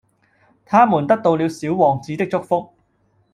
[0.65, 2.71] 它們得到了小王子的祝福